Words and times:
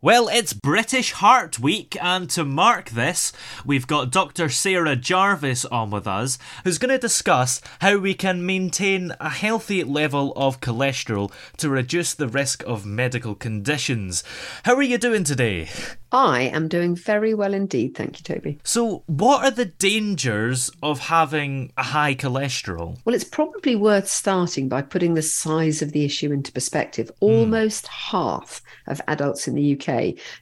Well, 0.00 0.28
it's 0.28 0.52
British 0.52 1.10
Heart 1.10 1.58
Week, 1.58 1.96
and 2.00 2.30
to 2.30 2.44
mark 2.44 2.90
this, 2.90 3.32
we've 3.66 3.88
got 3.88 4.12
Dr. 4.12 4.48
Sarah 4.48 4.94
Jarvis 4.94 5.64
on 5.64 5.90
with 5.90 6.06
us, 6.06 6.38
who's 6.62 6.78
going 6.78 6.94
to 6.94 6.98
discuss 6.98 7.60
how 7.80 7.96
we 7.96 8.14
can 8.14 8.46
maintain 8.46 9.12
a 9.18 9.28
healthy 9.28 9.82
level 9.82 10.32
of 10.36 10.60
cholesterol 10.60 11.32
to 11.56 11.68
reduce 11.68 12.14
the 12.14 12.28
risk 12.28 12.62
of 12.64 12.86
medical 12.86 13.34
conditions. 13.34 14.22
How 14.62 14.76
are 14.76 14.82
you 14.82 14.98
doing 14.98 15.24
today? 15.24 15.68
I 16.12 16.42
am 16.42 16.68
doing 16.68 16.94
very 16.94 17.34
well 17.34 17.52
indeed, 17.52 17.96
thank 17.96 18.18
you, 18.18 18.22
Toby. 18.22 18.60
So, 18.62 19.02
what 19.06 19.44
are 19.44 19.50
the 19.50 19.66
dangers 19.66 20.70
of 20.80 21.00
having 21.00 21.72
a 21.76 21.82
high 21.82 22.14
cholesterol? 22.14 22.98
Well, 23.04 23.16
it's 23.16 23.24
probably 23.24 23.74
worth 23.74 24.08
starting 24.08 24.68
by 24.68 24.82
putting 24.82 25.14
the 25.14 25.22
size 25.22 25.82
of 25.82 25.90
the 25.90 26.04
issue 26.04 26.30
into 26.30 26.52
perspective. 26.52 27.10
Hmm. 27.18 27.26
Almost 27.26 27.88
half 27.88 28.62
of 28.86 29.02
adults 29.08 29.48
in 29.48 29.54
the 29.54 29.74
UK 29.74 29.87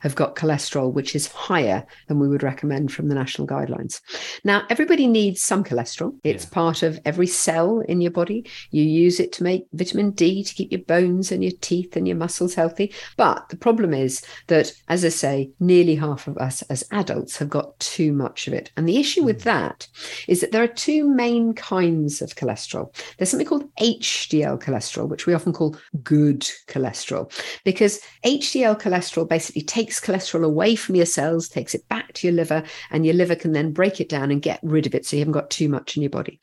have 0.01 0.15
got 0.15 0.37
cholesterol, 0.37 0.93
which 0.93 1.15
is 1.15 1.29
higher 1.29 1.87
than 2.09 2.19
we 2.19 2.29
would 2.29 2.43
recommend 2.43 2.93
from 2.93 3.09
the 3.09 3.15
national 3.15 3.47
guidelines. 3.47 4.01
Now, 4.45 4.65
everybody 4.71 5.07
needs 5.07 5.43
some 5.43 5.65
cholesterol, 5.65 6.15
it's 6.25 6.45
Yeah. 6.45 6.51
part 6.51 6.83
of 6.83 7.01
every 7.05 7.27
cell 7.27 7.81
in 7.81 8.01
your 8.01 8.11
body. 8.11 8.45
You 8.71 8.83
use 8.83 9.21
it 9.21 9.33
to 9.33 9.43
make 9.43 9.67
vitamin 9.73 10.11
D 10.11 10.43
to 10.43 10.55
keep 10.55 10.73
your 10.73 10.83
bones 10.83 11.33
and 11.33 11.43
your 11.43 11.53
teeth 11.61 11.97
and 11.97 12.07
your 12.07 12.17
muscles 12.17 12.55
healthy. 12.55 12.93
But 13.17 13.49
the 13.49 13.57
problem 13.57 13.95
is 13.95 14.23
that, 14.49 14.73
as 14.89 15.05
I 15.05 15.11
say, 15.11 15.51
nearly 15.61 15.95
half 15.95 16.27
of 16.27 16.37
us 16.39 16.63
as 16.63 16.85
adults 16.91 17.37
have 17.39 17.49
got 17.49 17.79
too 17.79 18.13
much 18.13 18.47
of 18.47 18.55
it. 18.55 18.71
And 18.77 18.89
the 18.89 18.99
issue 18.99 19.23
with 19.23 19.43
hmm. 19.43 19.51
that 19.51 19.89
is 20.29 20.41
that 20.41 20.53
there 20.53 20.63
are 20.63 20.69
two 20.69 21.09
main 21.09 21.55
kinds 21.55 22.23
of 22.23 22.35
cholesterol. 22.35 22.95
There's 23.17 23.31
something 23.31 23.47
called 23.47 23.75
HDL 23.77 24.61
cholesterol, 24.63 25.09
which 25.09 25.27
we 25.27 25.35
often 25.35 25.53
call 25.53 25.77
good 26.03 26.41
cholesterol, 26.69 27.31
because 27.65 28.01
HDL 28.25 28.81
cholesterol 28.81 29.29
basically 29.37 29.61
takes 29.61 30.01
cholesterol 30.01 30.47
away 30.47 30.75
from 30.75 30.95
your 30.95 31.05
cells, 31.05 31.47
takes 31.47 31.75
it 31.75 31.87
back 31.91 32.11
to 32.15 32.27
your 32.27 32.35
liver, 32.35 32.63
and 32.91 33.05
your 33.05 33.15
liver 33.15 33.35
can 33.35 33.53
then 33.53 33.71
break 33.71 34.01
it 34.01 34.09
down 34.09 34.31
and 34.31 34.41
get 34.41 34.59
rid 34.63 34.87
of 34.87 34.95
it 34.95 35.05
so 35.05 35.15
you 35.15 35.21
haven't 35.21 35.33
got 35.33 35.51
too 35.51 35.69
much 35.69 35.95
in 35.95 36.03
your 36.03 36.09
body. 36.09 36.41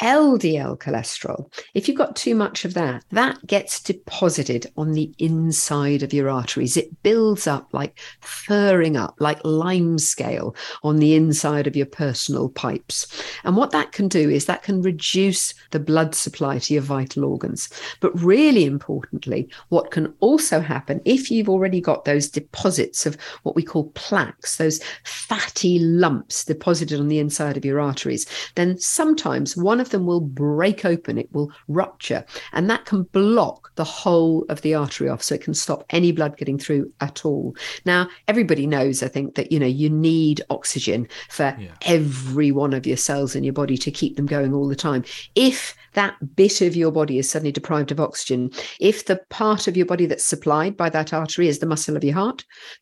LDL 0.00 0.78
cholesterol, 0.78 1.52
if 1.74 1.86
you've 1.86 1.98
got 1.98 2.16
too 2.16 2.34
much 2.34 2.64
of 2.64 2.72
that, 2.72 3.04
that 3.10 3.46
gets 3.46 3.82
deposited 3.82 4.66
on 4.78 4.92
the 4.92 5.12
inside 5.18 6.02
of 6.02 6.14
your 6.14 6.30
arteries. 6.30 6.78
It 6.78 7.02
builds 7.02 7.46
up 7.46 7.68
like 7.74 7.98
furring 8.22 8.96
up, 8.96 9.16
like 9.18 9.42
limescale 9.42 10.56
on 10.82 10.96
the 10.96 11.14
inside 11.14 11.66
of 11.66 11.76
your 11.76 11.84
personal 11.84 12.48
pipes. 12.48 13.06
And 13.44 13.54
what 13.54 13.72
that 13.72 13.92
can 13.92 14.08
do 14.08 14.30
is 14.30 14.46
that 14.46 14.62
can 14.62 14.80
reduce 14.80 15.52
the 15.72 15.78
blood 15.78 16.14
supply 16.14 16.58
to 16.60 16.72
your 16.72 16.82
vital 16.82 17.26
organs. 17.26 17.68
But 18.00 18.18
really 18.18 18.64
importantly, 18.64 19.50
what 19.68 19.90
can 19.90 20.14
also 20.20 20.60
happen 20.60 21.02
if 21.04 21.30
you've 21.30 21.50
already 21.50 21.82
got 21.82 22.06
those 22.06 22.29
deposits 22.30 23.06
of 23.06 23.16
what 23.42 23.56
we 23.56 23.62
call 23.62 23.90
plaques, 23.90 24.56
those 24.56 24.80
fatty 25.04 25.78
lumps 25.78 26.44
deposited 26.44 26.98
on 26.98 27.08
the 27.08 27.18
inside 27.18 27.56
of 27.56 27.64
your 27.64 27.80
arteries, 27.80 28.26
then 28.54 28.78
sometimes 28.78 29.56
one 29.56 29.80
of 29.80 29.90
them 29.90 30.06
will 30.06 30.20
break 30.20 30.84
open, 30.84 31.18
it 31.18 31.32
will 31.32 31.50
rupture, 31.68 32.24
and 32.52 32.70
that 32.70 32.84
can 32.84 33.02
block 33.04 33.72
the 33.74 33.84
whole 33.84 34.44
of 34.48 34.62
the 34.62 34.74
artery 34.74 35.08
off. 35.08 35.22
So 35.22 35.34
it 35.34 35.42
can 35.42 35.54
stop 35.54 35.84
any 35.90 36.12
blood 36.12 36.36
getting 36.36 36.58
through 36.58 36.92
at 37.00 37.24
all. 37.24 37.54
Now, 37.84 38.08
everybody 38.28 38.66
knows, 38.66 39.02
I 39.02 39.08
think, 39.08 39.34
that 39.34 39.52
you 39.52 39.58
know 39.58 39.66
you 39.66 39.90
need 39.90 40.42
oxygen 40.50 41.08
for 41.28 41.56
Yeah. 41.58 41.72
every 41.82 42.52
one 42.52 42.72
of 42.72 42.86
your 42.86 42.96
cells 42.96 43.34
in 43.34 43.44
your 43.44 43.52
body 43.52 43.76
to 43.78 43.90
keep 43.90 44.16
them 44.16 44.26
going 44.26 44.54
all 44.54 44.68
the 44.68 44.76
time. 44.76 45.04
If 45.34 45.74
that 45.94 46.14
bit 46.36 46.60
of 46.60 46.76
your 46.76 46.92
body 46.92 47.18
is 47.18 47.28
suddenly 47.28 47.52
deprived 47.52 47.90
of 47.90 47.98
oxygen, 47.98 48.50
if 48.78 49.06
the 49.06 49.20
part 49.28 49.66
of 49.66 49.76
your 49.76 49.86
body 49.86 50.06
that's 50.06 50.24
supplied 50.24 50.76
by 50.76 50.88
that 50.90 51.12
artery 51.12 51.48
is 51.48 51.58
the 51.58 51.66
muscle 51.66 51.96
of 51.96 52.04
your 52.04 52.14
heart, 52.14 52.19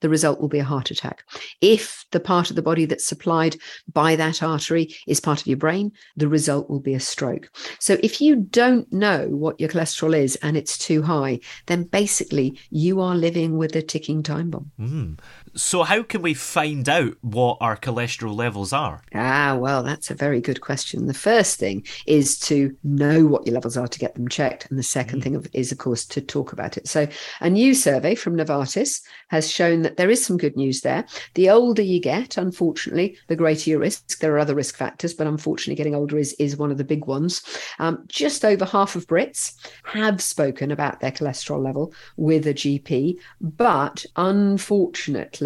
the 0.00 0.08
result 0.08 0.40
will 0.40 0.48
be 0.48 0.58
a 0.58 0.64
heart 0.64 0.90
attack. 0.90 1.24
If 1.60 2.04
the 2.10 2.20
part 2.20 2.50
of 2.50 2.56
the 2.56 2.62
body 2.62 2.84
that's 2.84 3.06
supplied 3.06 3.56
by 3.92 4.16
that 4.16 4.42
artery 4.42 4.94
is 5.06 5.20
part 5.20 5.40
of 5.40 5.46
your 5.46 5.56
brain, 5.56 5.92
the 6.16 6.28
result 6.28 6.68
will 6.68 6.80
be 6.80 6.94
a 6.94 7.00
stroke. 7.00 7.50
So 7.78 7.98
if 8.02 8.20
you 8.20 8.36
don't 8.36 8.90
know 8.92 9.28
what 9.28 9.60
your 9.60 9.68
cholesterol 9.68 10.16
is 10.16 10.36
and 10.36 10.56
it's 10.56 10.78
too 10.78 11.02
high, 11.02 11.40
then 11.66 11.84
basically 11.84 12.58
you 12.70 13.00
are 13.00 13.14
living 13.14 13.56
with 13.56 13.76
a 13.76 13.82
ticking 13.82 14.22
time 14.22 14.50
bomb. 14.50 14.70
Mm. 14.80 15.18
So, 15.54 15.82
how 15.82 16.02
can 16.02 16.22
we 16.22 16.34
find 16.34 16.88
out 16.88 17.14
what 17.20 17.58
our 17.60 17.76
cholesterol 17.76 18.36
levels 18.36 18.72
are? 18.72 19.02
Ah, 19.14 19.56
well, 19.58 19.82
that's 19.82 20.10
a 20.10 20.14
very 20.14 20.40
good 20.40 20.60
question. 20.60 21.06
The 21.06 21.14
first 21.14 21.58
thing 21.58 21.86
is 22.06 22.38
to 22.40 22.76
know 22.84 23.26
what 23.26 23.46
your 23.46 23.54
levels 23.54 23.76
are 23.76 23.88
to 23.88 23.98
get 23.98 24.14
them 24.14 24.28
checked. 24.28 24.68
And 24.70 24.78
the 24.78 24.82
second 24.82 25.22
thing 25.22 25.44
is, 25.52 25.72
of 25.72 25.78
course, 25.78 26.04
to 26.06 26.20
talk 26.20 26.52
about 26.52 26.76
it. 26.76 26.88
So, 26.88 27.06
a 27.40 27.50
new 27.50 27.74
survey 27.74 28.14
from 28.14 28.36
Novartis 28.36 29.00
has 29.28 29.50
shown 29.50 29.82
that 29.82 29.96
there 29.96 30.10
is 30.10 30.24
some 30.24 30.36
good 30.36 30.56
news 30.56 30.80
there. 30.80 31.04
The 31.34 31.50
older 31.50 31.82
you 31.82 32.00
get, 32.00 32.36
unfortunately, 32.36 33.16
the 33.28 33.36
greater 33.36 33.70
your 33.70 33.80
risk. 33.80 34.18
There 34.18 34.34
are 34.34 34.38
other 34.38 34.54
risk 34.54 34.76
factors, 34.76 35.14
but 35.14 35.26
unfortunately, 35.26 35.76
getting 35.76 35.94
older 35.94 36.18
is, 36.18 36.34
is 36.38 36.56
one 36.56 36.70
of 36.70 36.78
the 36.78 36.84
big 36.84 37.06
ones. 37.06 37.42
Um, 37.78 38.04
just 38.08 38.44
over 38.44 38.64
half 38.64 38.96
of 38.96 39.06
Brits 39.06 39.54
have 39.84 40.20
spoken 40.20 40.70
about 40.70 41.00
their 41.00 41.12
cholesterol 41.12 41.62
level 41.62 41.92
with 42.16 42.46
a 42.46 42.54
GP, 42.54 43.16
but 43.40 44.04
unfortunately, 44.16 45.37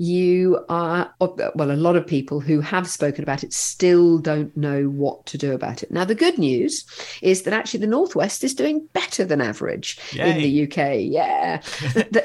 you 0.00 0.64
are, 0.70 1.12
well, 1.20 1.70
a 1.70 1.76
lot 1.76 1.94
of 1.94 2.06
people 2.06 2.40
who 2.40 2.62
have 2.62 2.88
spoken 2.88 3.22
about 3.22 3.44
it 3.44 3.52
still 3.52 4.16
don't 4.16 4.56
know 4.56 4.84
what 4.84 5.26
to 5.26 5.36
do 5.36 5.52
about 5.52 5.82
it. 5.82 5.90
Now, 5.90 6.06
the 6.06 6.14
good 6.14 6.38
news 6.38 6.86
is 7.20 7.42
that 7.42 7.52
actually 7.52 7.80
the 7.80 7.86
Northwest 7.86 8.42
is 8.42 8.54
doing 8.54 8.88
better 8.94 9.26
than 9.26 9.42
average 9.42 9.98
in 10.16 10.38
the 10.38 10.62
UK. 10.64 11.00
Yeah. 11.02 11.60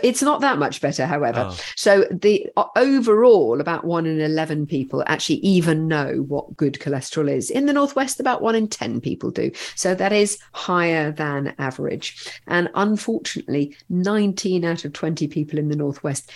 It's 0.06 0.22
not 0.22 0.42
that 0.42 0.58
much 0.58 0.82
better, 0.82 1.06
however. 1.06 1.48
Oh. 1.50 1.60
So, 1.76 2.06
the 2.12 2.48
overall, 2.76 3.59
about 3.59 3.84
one 3.84 4.06
in 4.06 4.22
11 4.22 4.68
people 4.68 5.03
actually 5.08 5.38
even 5.38 5.88
know 5.88 6.24
what 6.28 6.56
good 6.56 6.76
cholesterol 6.76 7.30
is. 7.30 7.50
In 7.50 7.66
the 7.66 7.74
Northwest, 7.74 8.20
about 8.20 8.41
one 8.41 8.56
in 8.56 8.68
10 8.68 9.02
people 9.02 9.32
do. 9.32 9.52
So, 9.76 9.96
that 9.96 10.14
is 10.14 10.38
higher 10.53 11.12
than 11.12 11.53
average. 11.58 12.32
And 12.48 12.70
unfortunately, 12.76 13.76
19 13.90 14.64
out 14.64 14.86
of 14.86 14.94
20 14.94 15.28
people 15.28 15.59
in 15.59 15.68
the 15.70 15.76
Northwest 15.76 16.32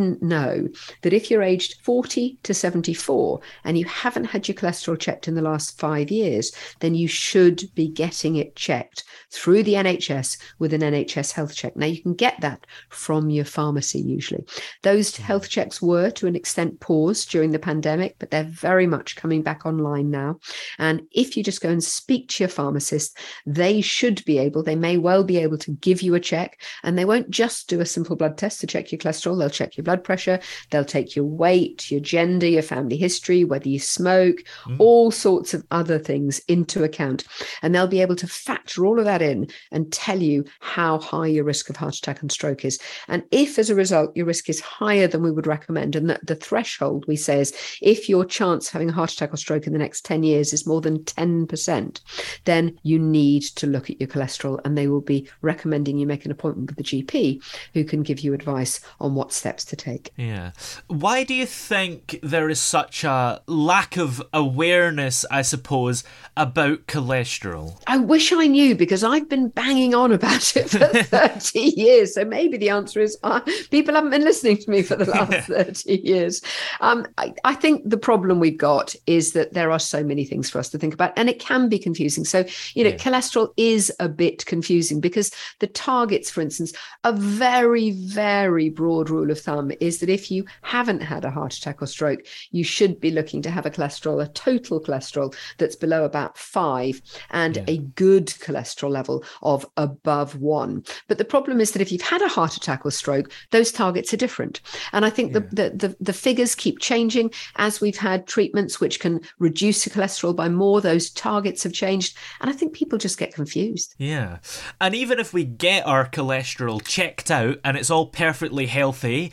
didn't 0.00 0.22
know 0.22 0.68
that 1.02 1.12
if 1.12 1.30
you're 1.30 1.42
aged 1.42 1.80
40 1.82 2.38
to 2.42 2.54
74 2.54 3.40
and 3.64 3.78
you 3.78 3.84
haven't 3.86 4.24
had 4.24 4.48
your 4.48 4.54
cholesterol 4.54 4.98
checked 4.98 5.28
in 5.28 5.34
the 5.34 5.42
last 5.42 5.78
five 5.78 6.10
years, 6.10 6.52
then 6.80 6.94
you 6.94 7.08
should 7.08 7.62
be 7.74 7.88
getting 7.88 8.36
it 8.36 8.56
checked 8.56 9.04
through 9.30 9.62
the 9.62 9.74
NHS 9.74 10.38
with 10.58 10.74
an 10.74 10.82
NHS 10.82 11.32
health 11.32 11.54
check. 11.54 11.76
Now, 11.76 11.86
you 11.86 12.02
can 12.02 12.14
get 12.14 12.40
that 12.40 12.66
from 12.88 13.30
your 13.30 13.44
pharmacy 13.44 13.70
pharmacy 13.70 14.00
usually. 14.00 14.44
Those 14.82 15.12
mm. 15.12 15.18
health 15.18 15.48
checks 15.48 15.82
were 15.82 16.10
to 16.12 16.26
an 16.26 16.36
extent 16.36 16.80
paused 16.80 17.30
during 17.30 17.50
the 17.50 17.58
pandemic, 17.58 18.16
but 18.18 18.30
they're 18.30 18.44
very 18.44 18.86
much 18.86 19.16
coming 19.16 19.42
back 19.42 19.66
online 19.66 20.10
now. 20.10 20.38
And 20.78 21.02
if 21.12 21.36
you 21.36 21.42
just 21.42 21.60
go 21.60 21.68
and 21.68 21.82
speak 21.82 22.28
to 22.30 22.44
your 22.44 22.48
pharmacist, 22.48 23.18
they 23.46 23.80
should 23.80 24.24
be 24.24 24.38
able, 24.38 24.62
they 24.62 24.76
may 24.76 24.96
well 24.96 25.24
be 25.24 25.38
able 25.38 25.58
to 25.58 25.72
give 25.72 26.02
you 26.02 26.14
a 26.14 26.20
check. 26.20 26.60
And 26.82 26.96
they 26.96 27.04
won't 27.04 27.30
just 27.30 27.68
do 27.68 27.80
a 27.80 27.86
simple 27.86 28.16
blood 28.16 28.38
test 28.38 28.60
to 28.60 28.66
check 28.66 28.92
your 28.92 28.98
cholesterol, 28.98 29.38
they'll 29.38 29.50
check 29.50 29.76
your 29.76 29.84
blood 29.84 29.89
pressure, 29.96 30.40
they'll 30.70 30.84
take 30.84 31.16
your 31.16 31.24
weight, 31.24 31.90
your 31.90 32.00
gender, 32.00 32.46
your 32.46 32.62
family 32.62 32.96
history, 32.96 33.44
whether 33.44 33.68
you 33.68 33.78
smoke, 33.78 34.36
mm. 34.64 34.76
all 34.78 35.10
sorts 35.10 35.54
of 35.54 35.64
other 35.70 35.98
things 35.98 36.40
into 36.48 36.84
account. 36.84 37.24
And 37.62 37.74
they'll 37.74 37.86
be 37.86 38.02
able 38.02 38.16
to 38.16 38.26
factor 38.26 38.86
all 38.86 38.98
of 38.98 39.04
that 39.04 39.22
in 39.22 39.48
and 39.70 39.92
tell 39.92 40.20
you 40.20 40.44
how 40.60 40.98
high 40.98 41.26
your 41.26 41.44
risk 41.44 41.70
of 41.70 41.76
heart 41.76 41.96
attack 41.96 42.20
and 42.22 42.30
stroke 42.30 42.64
is. 42.64 42.78
And 43.08 43.22
if 43.30 43.58
as 43.58 43.70
a 43.70 43.74
result 43.74 44.16
your 44.16 44.26
risk 44.26 44.48
is 44.48 44.60
higher 44.60 45.06
than 45.06 45.22
we 45.22 45.30
would 45.30 45.46
recommend, 45.46 45.96
and 45.96 46.08
that 46.10 46.26
the 46.26 46.34
threshold 46.34 47.04
we 47.06 47.16
say 47.16 47.40
is 47.40 47.54
if 47.80 48.08
your 48.08 48.24
chance 48.24 48.68
of 48.68 48.72
having 48.72 48.90
a 48.90 48.92
heart 48.92 49.12
attack 49.12 49.32
or 49.32 49.36
stroke 49.36 49.66
in 49.66 49.72
the 49.72 49.78
next 49.78 50.04
10 50.04 50.22
years 50.22 50.52
is 50.52 50.66
more 50.66 50.80
than 50.80 51.00
10%, 51.00 52.00
then 52.44 52.78
you 52.82 52.98
need 52.98 53.42
to 53.42 53.66
look 53.66 53.90
at 53.90 54.00
your 54.00 54.08
cholesterol 54.08 54.60
and 54.64 54.76
they 54.76 54.88
will 54.88 55.00
be 55.00 55.28
recommending 55.42 55.98
you 55.98 56.06
make 56.06 56.24
an 56.24 56.30
appointment 56.30 56.68
with 56.68 56.76
the 56.76 56.82
GP 57.02 57.42
who 57.74 57.84
can 57.84 58.02
give 58.02 58.20
you 58.20 58.34
advice 58.34 58.80
on 59.00 59.14
what 59.14 59.32
steps 59.32 59.64
to 59.64 59.76
take. 59.80 60.10
Yeah. 60.16 60.52
Why 60.86 61.24
do 61.24 61.34
you 61.34 61.46
think 61.46 62.20
there 62.22 62.48
is 62.48 62.60
such 62.60 63.02
a 63.02 63.42
lack 63.46 63.96
of 63.96 64.22
awareness, 64.32 65.24
I 65.30 65.42
suppose, 65.42 66.04
about 66.36 66.86
cholesterol? 66.86 67.80
I 67.86 67.96
wish 67.96 68.32
I 68.32 68.46
knew 68.46 68.74
because 68.74 69.02
I've 69.02 69.28
been 69.28 69.48
banging 69.48 69.94
on 69.94 70.12
about 70.12 70.56
it 70.56 70.70
for 70.70 70.78
30 71.02 71.58
years. 71.58 72.14
So 72.14 72.24
maybe 72.24 72.56
the 72.56 72.68
answer 72.68 73.00
is 73.00 73.18
uh, 73.22 73.40
people 73.70 73.94
haven't 73.94 74.10
been 74.10 74.24
listening 74.24 74.58
to 74.58 74.70
me 74.70 74.82
for 74.82 74.96
the 74.96 75.06
last 75.06 75.48
30 75.48 76.00
years. 76.06 76.42
Um, 76.80 77.06
I, 77.18 77.34
I 77.44 77.54
think 77.54 77.88
the 77.88 77.98
problem 77.98 78.38
we've 78.38 78.58
got 78.58 78.94
is 79.06 79.32
that 79.32 79.54
there 79.54 79.70
are 79.70 79.78
so 79.78 80.04
many 80.04 80.24
things 80.24 80.50
for 80.50 80.58
us 80.58 80.68
to 80.70 80.78
think 80.78 80.94
about 80.94 81.12
and 81.16 81.28
it 81.28 81.38
can 81.38 81.68
be 81.68 81.78
confusing. 81.78 82.24
So, 82.24 82.44
you 82.74 82.84
know, 82.84 82.90
yeah. 82.90 82.96
cholesterol 82.96 83.52
is 83.56 83.92
a 83.98 84.08
bit 84.08 84.44
confusing 84.46 85.00
because 85.00 85.30
the 85.60 85.66
targets, 85.66 86.30
for 86.30 86.42
instance, 86.42 86.72
a 87.04 87.12
very, 87.12 87.92
very 87.92 88.68
broad 88.68 89.08
rule 89.08 89.30
of 89.30 89.40
thumb 89.40 89.69
is 89.80 90.00
that 90.00 90.08
if 90.08 90.30
you 90.30 90.44
haven't 90.62 91.00
had 91.00 91.24
a 91.24 91.30
heart 91.30 91.54
attack 91.54 91.82
or 91.82 91.86
stroke, 91.86 92.20
you 92.50 92.64
should 92.64 93.00
be 93.00 93.10
looking 93.10 93.42
to 93.42 93.50
have 93.50 93.66
a 93.66 93.70
cholesterol, 93.70 94.22
a 94.22 94.28
total 94.28 94.80
cholesterol 94.80 95.34
that's 95.58 95.76
below 95.76 96.04
about 96.04 96.36
five 96.36 97.00
and 97.30 97.56
yeah. 97.56 97.64
a 97.68 97.78
good 97.78 98.26
cholesterol 98.26 98.90
level 98.90 99.24
of 99.42 99.66
above 99.76 100.36
one. 100.40 100.84
But 101.08 101.18
the 101.18 101.24
problem 101.24 101.60
is 101.60 101.72
that 101.72 101.82
if 101.82 101.92
you've 101.92 102.00
had 102.02 102.22
a 102.22 102.28
heart 102.28 102.56
attack 102.56 102.84
or 102.84 102.90
stroke, 102.90 103.30
those 103.50 103.72
targets 103.72 104.12
are 104.12 104.18
different. 104.18 104.60
And 104.92 105.04
I 105.04 105.10
think 105.10 105.32
yeah. 105.32 105.40
the, 105.40 105.70
the, 105.70 105.88
the, 105.88 105.96
the 106.00 106.12
figures 106.12 106.54
keep 106.54 106.78
changing 106.80 107.32
as 107.56 107.80
we've 107.80 107.96
had 107.96 108.26
treatments 108.26 108.80
which 108.80 109.00
can 109.00 109.20
reduce 109.38 109.84
the 109.84 109.90
cholesterol 109.90 110.34
by 110.34 110.48
more, 110.48 110.80
those 110.80 111.10
targets 111.10 111.62
have 111.62 111.72
changed. 111.72 112.16
And 112.40 112.50
I 112.50 112.52
think 112.52 112.72
people 112.72 112.98
just 112.98 113.18
get 113.18 113.34
confused. 113.34 113.94
Yeah. 113.98 114.38
And 114.80 114.94
even 114.94 115.18
if 115.18 115.32
we 115.32 115.44
get 115.44 115.86
our 115.86 116.08
cholesterol 116.08 116.82
checked 116.82 117.30
out 117.30 117.58
and 117.64 117.76
it's 117.76 117.90
all 117.90 118.06
perfectly 118.06 118.66
healthy, 118.66 119.32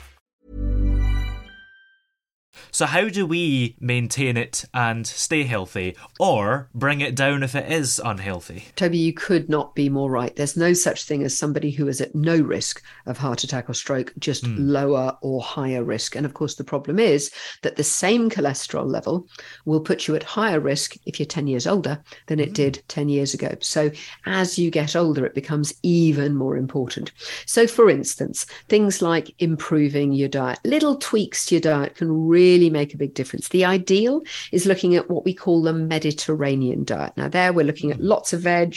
So, 2.73 2.85
how 2.85 3.09
do 3.09 3.25
we 3.25 3.75
maintain 3.81 4.37
it 4.37 4.63
and 4.73 5.05
stay 5.05 5.43
healthy 5.43 5.97
or 6.19 6.69
bring 6.73 7.01
it 7.01 7.15
down 7.15 7.43
if 7.43 7.53
it 7.53 7.69
is 7.69 7.99
unhealthy? 8.03 8.65
Toby, 8.77 8.97
you 8.97 9.11
could 9.11 9.49
not 9.49 9.75
be 9.75 9.89
more 9.89 10.09
right. 10.09 10.33
There's 10.33 10.55
no 10.55 10.71
such 10.71 11.03
thing 11.03 11.23
as 11.23 11.37
somebody 11.37 11.71
who 11.71 11.89
is 11.89 11.99
at 11.99 12.15
no 12.15 12.37
risk 12.37 12.81
of 13.05 13.17
heart 13.17 13.43
attack 13.43 13.69
or 13.69 13.73
stroke, 13.73 14.13
just 14.19 14.45
mm. 14.45 14.55
lower 14.57 15.17
or 15.21 15.41
higher 15.41 15.83
risk. 15.83 16.15
And 16.15 16.25
of 16.25 16.33
course, 16.33 16.55
the 16.55 16.63
problem 16.63 16.97
is 16.97 17.29
that 17.61 17.75
the 17.75 17.83
same 17.83 18.29
cholesterol 18.29 18.89
level 18.89 19.27
will 19.65 19.81
put 19.81 20.07
you 20.07 20.15
at 20.15 20.23
higher 20.23 20.61
risk 20.61 20.95
if 21.05 21.19
you're 21.19 21.25
10 21.25 21.47
years 21.47 21.67
older 21.67 22.01
than 22.27 22.39
it 22.39 22.51
mm. 22.51 22.55
did 22.55 22.83
10 22.87 23.09
years 23.09 23.33
ago. 23.33 23.53
So, 23.59 23.91
as 24.25 24.57
you 24.57 24.71
get 24.71 24.95
older, 24.95 25.25
it 25.25 25.35
becomes 25.35 25.73
even 25.83 26.35
more 26.35 26.55
important. 26.55 27.11
So, 27.45 27.67
for 27.67 27.89
instance, 27.89 28.45
things 28.69 29.01
like 29.01 29.35
improving 29.39 30.13
your 30.13 30.29
diet, 30.29 30.59
little 30.63 30.95
tweaks 30.95 31.45
to 31.47 31.55
your 31.55 31.61
diet 31.61 31.95
can 31.95 32.27
really 32.27 32.60
really 32.61 32.71
make 32.71 32.93
a 32.93 32.97
big 32.97 33.13
difference. 33.13 33.49
The 33.49 33.65
ideal 33.65 34.21
is 34.51 34.65
looking 34.65 34.95
at 34.95 35.09
what 35.09 35.25
we 35.25 35.33
call 35.33 35.61
the 35.61 35.73
Mediterranean 35.73 36.83
diet. 36.83 37.13
Now, 37.17 37.27
there 37.27 37.53
we're 37.53 37.65
looking 37.65 37.91
at 37.91 37.97
mm-hmm. 37.97 38.07
lots 38.07 38.33
of 38.33 38.41
veg, 38.41 38.75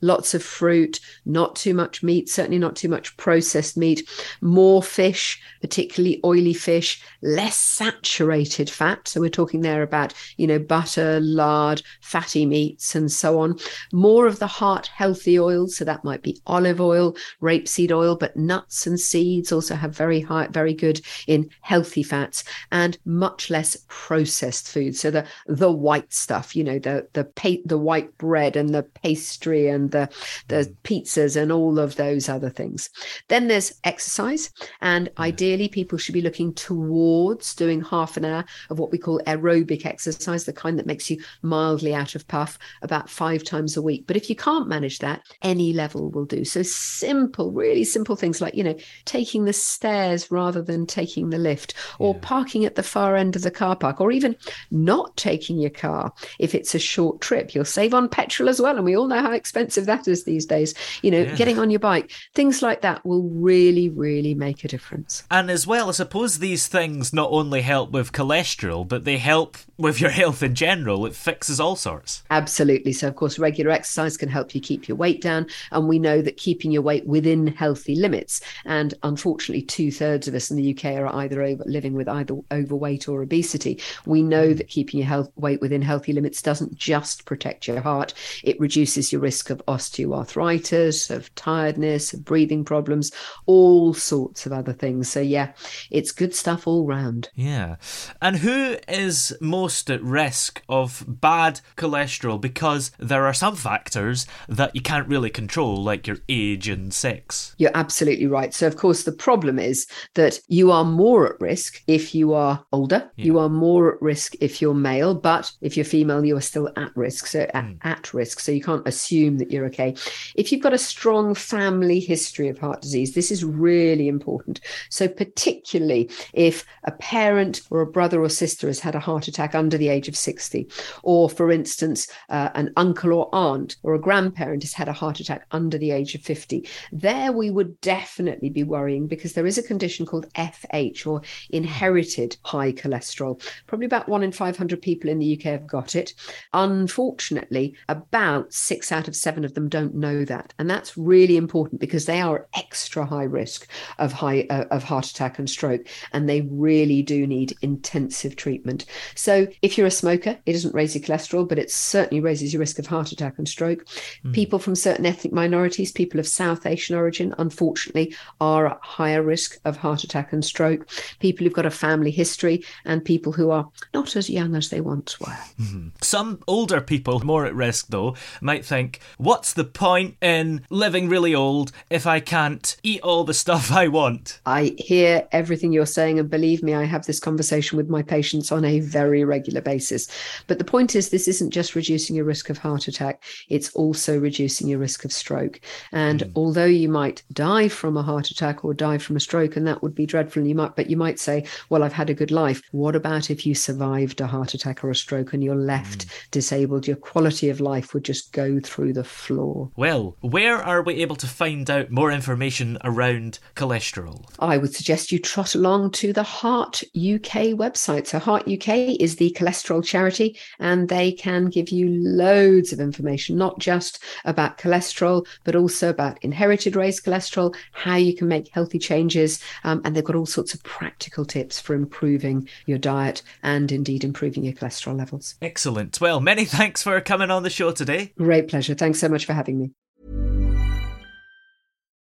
lots 0.00 0.34
of 0.34 0.42
fruit, 0.42 1.00
not 1.26 1.54
too 1.56 1.74
much 1.74 2.02
meat, 2.02 2.28
certainly 2.28 2.58
not 2.58 2.76
too 2.76 2.88
much 2.88 3.16
processed 3.16 3.76
meat, 3.76 4.08
more 4.40 4.82
fish, 4.82 5.40
particularly 5.60 6.20
oily 6.24 6.54
fish, 6.54 7.02
less 7.22 7.56
saturated 7.56 8.70
fat. 8.70 9.06
So 9.06 9.20
we're 9.20 9.28
talking 9.28 9.60
there 9.60 9.82
about, 9.82 10.14
you 10.36 10.46
know, 10.46 10.58
butter, 10.58 11.20
lard, 11.20 11.82
fatty 12.00 12.46
meats, 12.46 12.94
and 12.94 13.12
so 13.12 13.38
on. 13.40 13.58
More 13.92 14.26
of 14.26 14.38
the 14.38 14.46
heart 14.46 14.86
healthy 14.86 15.38
oils. 15.38 15.76
So 15.76 15.84
that 15.84 16.04
might 16.04 16.22
be 16.22 16.40
olive 16.46 16.80
oil, 16.80 17.16
rapeseed 17.42 17.92
oil, 17.92 18.16
but 18.16 18.36
nuts 18.36 18.86
and 18.86 18.98
seeds 18.98 19.52
also 19.52 19.74
have 19.74 19.94
very 19.94 20.20
high, 20.20 20.46
very 20.48 20.72
good 20.72 21.00
in 21.26 21.50
healthy 21.60 22.02
fats 22.02 22.44
and 22.72 22.96
much 23.04 23.25
less 23.50 23.76
processed 23.88 24.68
food. 24.68 24.96
So 24.96 25.10
the 25.10 25.26
the 25.46 25.70
white 25.70 26.12
stuff, 26.12 26.54
you 26.54 26.64
know, 26.64 26.78
the 26.78 27.08
the 27.12 27.24
pa- 27.24 27.62
the 27.64 27.78
white 27.78 28.16
bread 28.18 28.56
and 28.56 28.74
the 28.74 28.82
pastry 28.82 29.68
and 29.68 29.90
the 29.90 30.08
the 30.48 30.56
mm. 30.56 30.76
pizzas 30.84 31.36
and 31.40 31.50
all 31.50 31.78
of 31.78 31.96
those 31.96 32.28
other 32.28 32.50
things. 32.50 32.90
Then 33.28 33.48
there's 33.48 33.74
exercise, 33.84 34.50
and 34.80 35.10
ideally 35.18 35.68
people 35.68 35.98
should 35.98 36.14
be 36.14 36.22
looking 36.22 36.54
towards 36.54 37.54
doing 37.54 37.82
half 37.82 38.16
an 38.16 38.24
hour 38.24 38.44
of 38.70 38.78
what 38.78 38.90
we 38.90 38.98
call 38.98 39.20
aerobic 39.26 39.86
exercise, 39.86 40.44
the 40.44 40.52
kind 40.52 40.78
that 40.78 40.86
makes 40.86 41.10
you 41.10 41.18
mildly 41.42 41.94
out 41.94 42.14
of 42.14 42.26
puff, 42.28 42.58
about 42.82 43.10
five 43.10 43.42
times 43.44 43.76
a 43.76 43.82
week. 43.82 44.04
But 44.06 44.16
if 44.16 44.30
you 44.30 44.36
can't 44.36 44.68
manage 44.68 44.98
that, 45.00 45.22
any 45.42 45.72
level 45.72 46.10
will 46.10 46.24
do. 46.24 46.44
So 46.44 46.62
simple, 46.62 47.52
really 47.52 47.84
simple 47.84 48.16
things 48.16 48.40
like 48.40 48.54
you 48.54 48.64
know 48.64 48.76
taking 49.04 49.44
the 49.44 49.52
stairs 49.52 50.30
rather 50.30 50.62
than 50.62 50.86
taking 50.86 51.30
the 51.30 51.38
lift, 51.38 51.74
or 51.98 52.14
parking 52.14 52.64
at 52.64 52.74
the 52.74 52.82
far 52.82 53.15
end 53.16 53.36
of 53.36 53.42
the 53.42 53.50
car 53.50 53.76
park, 53.76 54.00
or 54.00 54.10
even 54.12 54.36
not 54.70 55.16
taking 55.16 55.58
your 55.58 55.70
car 55.70 56.12
if 56.38 56.54
it's 56.54 56.74
a 56.74 56.78
short 56.78 57.20
trip. 57.20 57.54
You'll 57.54 57.64
save 57.64 57.94
on 57.94 58.08
petrol 58.08 58.48
as 58.48 58.60
well. 58.60 58.76
And 58.76 58.84
we 58.84 58.96
all 58.96 59.08
know 59.08 59.20
how 59.20 59.32
expensive 59.32 59.86
that 59.86 60.06
is 60.08 60.24
these 60.24 60.46
days. 60.46 60.74
You 61.02 61.10
know, 61.10 61.22
Yeah. 61.22 61.34
getting 61.36 61.58
on 61.58 61.70
your 61.70 61.80
bike, 61.80 62.10
things 62.34 62.62
like 62.62 62.82
that 62.82 63.04
will 63.04 63.22
really, 63.22 63.88
really 63.88 64.34
make 64.34 64.64
a 64.64 64.68
difference. 64.68 65.24
And 65.30 65.50
as 65.50 65.66
well, 65.66 65.88
I 65.88 65.92
suppose 65.92 66.38
these 66.38 66.66
things 66.66 67.12
not 67.12 67.30
only 67.30 67.62
help 67.62 67.90
with 67.90 68.12
cholesterol, 68.12 68.86
but 68.86 69.04
they 69.04 69.18
help 69.18 69.56
with 69.78 70.00
your 70.00 70.10
health 70.10 70.42
in 70.42 70.54
general. 70.54 71.06
It 71.06 71.14
fixes 71.14 71.60
all 71.60 71.76
sorts. 71.76 72.22
Absolutely. 72.30 72.92
So, 72.92 73.08
of 73.08 73.16
course, 73.16 73.38
regular 73.38 73.70
exercise 73.70 74.16
can 74.16 74.28
help 74.28 74.54
you 74.54 74.60
keep 74.60 74.88
your 74.88 74.96
weight 74.96 75.20
down. 75.20 75.46
And 75.72 75.88
we 75.88 75.98
know 75.98 76.22
that 76.22 76.36
keeping 76.36 76.70
your 76.70 76.82
weight 76.82 77.06
within 77.06 77.46
healthy 77.48 77.94
limits, 77.94 78.40
and 78.64 78.94
unfortunately, 79.02 79.62
two 79.62 79.90
thirds 79.90 80.28
of 80.28 80.34
us 80.34 80.50
in 80.50 80.56
the 80.56 80.70
UK 80.70 80.96
are 80.96 81.06
either 81.16 81.42
over, 81.42 81.62
living 81.66 81.94
with 81.94 82.08
either 82.08 82.36
overweight 82.52 83.05
or 83.08 83.22
obesity. 83.22 83.80
We 84.04 84.22
know 84.22 84.48
hmm. 84.48 84.54
that 84.54 84.68
keeping 84.68 85.00
your 85.00 85.08
health, 85.08 85.30
weight 85.36 85.60
within 85.60 85.82
healthy 85.82 86.12
limits 86.12 86.42
doesn't 86.42 86.76
just 86.76 87.24
protect 87.24 87.66
your 87.66 87.80
heart, 87.80 88.14
it 88.44 88.58
reduces 88.60 89.12
your 89.12 89.20
risk 89.20 89.50
of 89.50 89.62
osteoarthritis, 89.66 91.10
of 91.10 91.34
tiredness, 91.34 92.12
of 92.12 92.24
breathing 92.24 92.64
problems, 92.64 93.12
all 93.46 93.94
sorts 93.94 94.46
of 94.46 94.52
other 94.52 94.72
things. 94.72 95.08
So, 95.08 95.20
yeah, 95.20 95.52
it's 95.90 96.12
good 96.12 96.34
stuff 96.34 96.66
all 96.66 96.86
round. 96.86 97.30
Yeah. 97.34 97.76
And 98.20 98.36
who 98.36 98.76
is 98.88 99.36
most 99.40 99.90
at 99.90 100.02
risk 100.02 100.62
of 100.68 101.04
bad 101.06 101.60
cholesterol? 101.76 102.40
Because 102.40 102.90
there 102.98 103.26
are 103.26 103.34
some 103.34 103.56
factors 103.56 104.26
that 104.48 104.74
you 104.74 104.80
can't 104.80 105.08
really 105.08 105.30
control, 105.30 105.82
like 105.82 106.06
your 106.06 106.18
age 106.28 106.68
and 106.68 106.92
sex. 106.92 107.54
You're 107.58 107.70
absolutely 107.74 108.26
right. 108.26 108.52
So, 108.54 108.66
of 108.66 108.76
course, 108.76 109.04
the 109.04 109.12
problem 109.12 109.58
is 109.58 109.86
that 110.14 110.40
you 110.48 110.70
are 110.70 110.84
more 110.84 111.32
at 111.32 111.40
risk 111.40 111.82
if 111.86 112.14
you 112.14 112.34
are 112.34 112.64
older. 112.72 112.95
You 113.16 113.38
are 113.38 113.48
more 113.48 113.94
at 113.94 114.02
risk 114.02 114.34
if 114.40 114.60
you're 114.60 114.74
male, 114.74 115.14
but 115.14 115.52
if 115.60 115.76
you're 115.76 115.84
female, 115.84 116.24
you 116.24 116.36
are 116.36 116.42
still 116.42 116.70
at 116.76 116.96
risk. 116.96 117.26
So, 117.26 117.48
at, 117.54 117.66
at 117.82 118.14
risk. 118.14 118.40
So, 118.40 118.52
you 118.52 118.62
can't 118.62 118.86
assume 118.86 119.38
that 119.38 119.50
you're 119.50 119.66
okay. 119.66 119.94
If 120.34 120.52
you've 120.52 120.62
got 120.62 120.74
a 120.74 120.78
strong 120.78 121.34
family 121.34 122.00
history 122.00 122.48
of 122.48 122.58
heart 122.58 122.82
disease, 122.82 123.14
this 123.14 123.30
is 123.30 123.44
really 123.44 124.08
important. 124.08 124.60
So, 124.90 125.08
particularly 125.08 126.10
if 126.32 126.64
a 126.84 126.92
parent 126.92 127.62
or 127.70 127.80
a 127.80 127.86
brother 127.86 128.22
or 128.22 128.28
sister 128.28 128.66
has 128.66 128.80
had 128.80 128.94
a 128.94 129.00
heart 129.00 129.28
attack 129.28 129.54
under 129.54 129.78
the 129.78 129.88
age 129.88 130.08
of 130.08 130.16
60, 130.16 130.68
or 131.02 131.28
for 131.30 131.50
instance, 131.50 132.08
uh, 132.28 132.50
an 132.54 132.72
uncle 132.76 133.12
or 133.12 133.34
aunt 133.34 133.76
or 133.82 133.94
a 133.94 134.00
grandparent 134.00 134.62
has 134.62 134.72
had 134.72 134.88
a 134.88 134.92
heart 134.92 135.20
attack 135.20 135.46
under 135.50 135.78
the 135.78 135.90
age 135.90 136.14
of 136.14 136.22
50, 136.22 136.68
there 136.92 137.32
we 137.32 137.50
would 137.50 137.80
definitely 137.80 138.50
be 138.50 138.62
worrying 138.62 139.06
because 139.06 139.32
there 139.32 139.46
is 139.46 139.58
a 139.58 139.62
condition 139.62 140.06
called 140.06 140.32
FH 140.34 141.06
or 141.06 141.22
inherited 141.50 142.36
high 142.42 142.72
cholesterol. 142.76 143.42
Probably 143.66 143.86
about 143.86 144.08
one 144.08 144.22
in 144.22 144.32
500 144.32 144.80
people 144.80 145.10
in 145.10 145.18
the 145.18 145.36
UK 145.36 145.44
have 145.44 145.66
got 145.66 145.94
it. 145.94 146.14
Unfortunately, 146.52 147.74
about 147.88 148.52
six 148.52 148.92
out 148.92 149.08
of 149.08 149.16
seven 149.16 149.44
of 149.44 149.54
them 149.54 149.68
don't 149.68 149.94
know 149.94 150.24
that. 150.24 150.54
And 150.58 150.68
that's 150.68 150.96
really 150.96 151.36
important 151.36 151.80
because 151.80 152.06
they 152.06 152.20
are 152.20 152.46
extra 152.54 153.04
high 153.04 153.24
risk 153.24 153.68
of 153.98 154.12
high 154.12 154.46
uh, 154.50 154.64
of 154.70 154.84
heart 154.84 155.06
attack 155.06 155.38
and 155.38 155.48
stroke 155.48 155.86
and 156.12 156.28
they 156.28 156.42
really 156.42 157.02
do 157.02 157.26
need 157.26 157.54
intensive 157.62 158.36
treatment. 158.36 158.84
So 159.14 159.46
if 159.62 159.76
you're 159.76 159.86
a 159.86 159.90
smoker, 159.90 160.38
it 160.46 160.52
doesn't 160.52 160.74
raise 160.74 160.94
your 160.94 161.04
cholesterol, 161.04 161.48
but 161.48 161.58
it 161.58 161.70
certainly 161.70 162.20
raises 162.20 162.52
your 162.52 162.60
risk 162.60 162.78
of 162.78 162.86
heart 162.86 163.12
attack 163.12 163.34
and 163.38 163.48
stroke. 163.48 163.86
People 164.32 164.58
from 164.58 164.74
certain 164.74 165.06
ethnic 165.06 165.32
minorities, 165.32 165.92
people 165.92 166.20
of 166.20 166.26
South 166.26 166.66
Asian 166.66 166.96
origin, 166.96 167.34
unfortunately, 167.38 168.14
are 168.40 168.66
at 168.66 168.78
higher 168.82 169.22
risk 169.22 169.58
of 169.64 169.76
heart 169.76 170.04
attack 170.04 170.32
and 170.32 170.44
stroke. 170.44 170.88
People 171.20 171.44
who've 171.44 171.52
got 171.52 171.66
a 171.66 171.70
family 171.70 172.10
history 172.10 172.64
and 172.84 173.04
people 173.04 173.32
who 173.32 173.50
are 173.50 173.68
not 173.94 174.16
as 174.16 174.30
young 174.30 174.54
as 174.54 174.68
they 174.68 174.80
once 174.80 175.20
were. 175.20 175.38
Mm-hmm. 175.60 175.88
Some 176.00 176.40
older 176.46 176.80
people, 176.80 177.20
more 177.20 177.46
at 177.46 177.54
risk 177.54 177.88
though, 177.88 178.16
might 178.40 178.64
think, 178.64 179.00
what's 179.18 179.52
the 179.52 179.64
point 179.64 180.16
in 180.20 180.64
living 180.70 181.08
really 181.08 181.34
old 181.34 181.72
if 181.90 182.06
I 182.06 182.20
can't 182.20 182.76
eat 182.82 183.00
all 183.02 183.24
the 183.24 183.34
stuff 183.34 183.72
I 183.72 183.88
want? 183.88 184.40
I 184.46 184.74
hear 184.78 185.26
everything 185.32 185.72
you're 185.72 185.86
saying, 185.86 186.18
and 186.18 186.30
believe 186.30 186.62
me, 186.62 186.74
I 186.74 186.84
have 186.84 187.06
this 187.06 187.20
conversation 187.20 187.76
with 187.76 187.88
my 187.88 188.02
patients 188.02 188.52
on 188.52 188.64
a 188.64 188.80
very 188.80 189.24
regular 189.24 189.60
basis. 189.60 190.08
But 190.46 190.58
the 190.58 190.64
point 190.64 190.94
is, 190.94 191.10
this 191.10 191.28
isn't 191.28 191.50
just 191.50 191.74
reducing 191.74 192.16
your 192.16 192.24
risk 192.24 192.50
of 192.50 192.58
heart 192.58 192.88
attack, 192.88 193.22
it's 193.48 193.72
also 193.74 194.18
reducing 194.18 194.68
your 194.68 194.78
risk 194.78 195.04
of 195.04 195.12
stroke. 195.12 195.60
And 195.92 196.20
mm-hmm. 196.20 196.32
although 196.36 196.64
you 196.64 196.88
might 196.88 197.22
die 197.32 197.68
from 197.68 197.96
a 197.96 198.02
heart 198.02 198.30
attack 198.30 198.64
or 198.64 198.74
die 198.74 198.98
from 198.98 199.16
a 199.16 199.20
stroke, 199.20 199.56
and 199.56 199.66
that 199.66 199.82
would 199.82 199.94
be 199.94 200.06
dreadful, 200.06 200.40
and 200.40 200.48
you 200.48 200.54
might, 200.54 200.76
but 200.76 200.90
you 200.90 200.96
might 200.96 201.18
say, 201.18 201.44
Well, 201.68 201.82
I've 201.82 201.92
had 201.92 202.10
a 202.10 202.14
good 202.14 202.30
life. 202.30 202.55
What 202.72 202.96
about 202.96 203.30
if 203.30 203.46
you 203.46 203.54
survived 203.54 204.20
a 204.20 204.26
heart 204.26 204.54
attack 204.54 204.84
or 204.84 204.90
a 204.90 204.94
stroke 204.94 205.32
and 205.32 205.42
you're 205.42 205.54
left 205.54 206.06
disabled? 206.30 206.86
Your 206.86 206.96
quality 206.96 207.48
of 207.48 207.60
life 207.60 207.94
would 207.94 208.04
just 208.04 208.32
go 208.32 208.60
through 208.60 208.92
the 208.92 209.04
floor. 209.04 209.70
Well, 209.76 210.16
where 210.20 210.56
are 210.56 210.82
we 210.82 210.94
able 210.96 211.16
to 211.16 211.26
find 211.26 211.68
out 211.70 211.90
more 211.90 212.10
information 212.10 212.78
around 212.84 213.38
cholesterol? 213.54 214.24
I 214.38 214.58
would 214.58 214.74
suggest 214.74 215.12
you 215.12 215.18
trot 215.18 215.54
along 215.54 215.92
to 215.92 216.12
the 216.12 216.22
Heart 216.22 216.82
UK 216.94 217.54
website. 217.54 218.06
So, 218.06 218.18
Heart 218.18 218.48
UK 218.48 219.00
is 219.00 219.16
the 219.16 219.34
cholesterol 219.38 219.84
charity, 219.84 220.38
and 220.58 220.88
they 220.88 221.12
can 221.12 221.46
give 221.46 221.70
you 221.70 221.88
loads 221.88 222.72
of 222.72 222.80
information, 222.80 223.36
not 223.36 223.58
just 223.58 224.02
about 224.24 224.58
cholesterol, 224.58 225.26
but 225.44 225.56
also 225.56 225.90
about 225.90 226.22
inherited 226.22 226.76
raised 226.76 227.04
cholesterol, 227.04 227.54
how 227.72 227.96
you 227.96 228.14
can 228.14 228.28
make 228.28 228.48
healthy 228.48 228.78
changes. 228.78 229.40
Um, 229.64 229.80
and 229.84 229.94
they've 229.94 230.04
got 230.04 230.16
all 230.16 230.26
sorts 230.26 230.54
of 230.54 230.62
practical 230.62 231.24
tips 231.24 231.60
for 231.60 231.74
improving 231.74 232.45
your 232.66 232.78
diet 232.78 233.22
and 233.42 233.70
indeed 233.72 234.04
improving 234.04 234.44
your 234.44 234.54
cholesterol 234.54 234.98
levels. 234.98 235.36
Excellent. 235.40 236.00
Well, 236.00 236.20
many 236.20 236.44
thanks 236.44 236.82
for 236.82 237.00
coming 237.00 237.30
on 237.30 237.42
the 237.42 237.50
show 237.50 237.72
today. 237.72 238.12
Great 238.16 238.48
pleasure. 238.48 238.74
Thanks 238.74 238.98
so 238.98 239.08
much 239.08 239.24
for 239.24 239.32
having 239.32 239.58
me. 239.58 239.70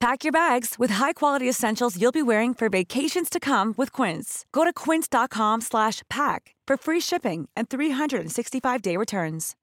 Pack 0.00 0.22
your 0.22 0.32
bags 0.32 0.76
with 0.78 0.90
high-quality 0.90 1.48
essentials 1.48 2.00
you'll 2.00 2.12
be 2.12 2.22
wearing 2.22 2.54
for 2.54 2.68
vacations 2.68 3.28
to 3.28 3.40
come 3.40 3.74
with 3.76 3.92
Quince. 3.92 4.44
Go 4.52 4.62
to 4.64 4.72
quince.com 4.72 5.60
slash 5.60 6.02
pack 6.08 6.54
for 6.68 6.76
free 6.76 7.00
shipping 7.00 7.48
and 7.56 7.68
365-day 7.68 8.96
returns. 8.96 9.56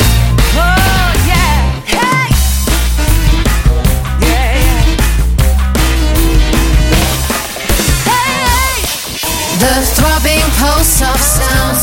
Oh, 0.00 1.14
yeah. 1.24 1.80
Hey! 1.86 2.28
Yeah, 4.26 4.58
yeah. 4.58 4.96
Hey! 8.10 8.82
The 9.60 9.86
throbbing 9.94 10.50
pulse 10.58 11.00
of 11.00 11.20
sound. 11.20 11.78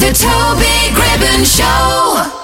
The 0.00 0.10
Toby 0.18 0.90
Gribbon 0.96 1.44
Show. 1.46 2.43